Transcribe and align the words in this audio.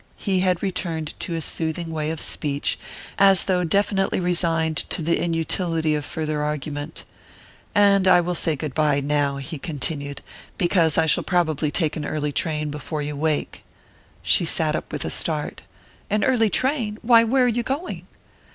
He 0.17 0.39
had 0.39 0.63
returned 0.63 1.13
to 1.19 1.33
his 1.33 1.45
soothing 1.45 1.91
way 1.91 2.09
of 2.09 2.19
speech, 2.19 2.79
as 3.19 3.43
though 3.43 3.63
definitely 3.63 4.19
resigned 4.19 4.77
to 4.89 5.03
the 5.03 5.23
inutility 5.23 5.93
of 5.93 6.03
farther 6.03 6.41
argument. 6.41 7.05
"And 7.75 8.07
I 8.07 8.19
will 8.19 8.33
say 8.33 8.55
goodbye 8.55 9.01
now," 9.01 9.37
he 9.37 9.59
continued, 9.59 10.23
"because 10.57 10.97
I 10.97 11.05
shall 11.05 11.23
probably 11.23 11.69
take 11.69 11.95
an 11.95 12.05
early 12.07 12.31
train, 12.31 12.71
before 12.71 13.03
you 13.03 13.15
wake" 13.15 13.61
She 14.23 14.43
sat 14.43 14.75
up 14.75 14.91
with 14.91 15.05
a 15.05 15.11
start. 15.11 15.61
"An 16.09 16.23
early 16.23 16.49
train? 16.49 16.97
Why, 17.03 17.23
where 17.23 17.43
are 17.43 17.47
you 17.47 17.61
going?" 17.61 18.07